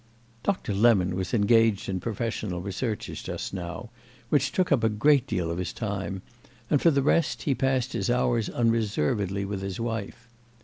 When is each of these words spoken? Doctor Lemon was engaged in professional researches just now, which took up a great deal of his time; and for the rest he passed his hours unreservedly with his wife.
Doctor 0.41 0.73
Lemon 0.73 1.15
was 1.15 1.31
engaged 1.31 1.87
in 1.87 1.99
professional 1.99 2.59
researches 2.59 3.21
just 3.21 3.53
now, 3.53 3.91
which 4.29 4.51
took 4.51 4.71
up 4.71 4.83
a 4.83 4.89
great 4.89 5.27
deal 5.27 5.51
of 5.51 5.59
his 5.59 5.71
time; 5.71 6.23
and 6.71 6.81
for 6.81 6.89
the 6.89 7.03
rest 7.03 7.43
he 7.43 7.53
passed 7.53 7.93
his 7.93 8.09
hours 8.09 8.49
unreservedly 8.49 9.45
with 9.45 9.61
his 9.61 9.79
wife. 9.79 10.27